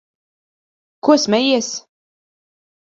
Ko 1.03 1.19
smejies? 1.25 1.71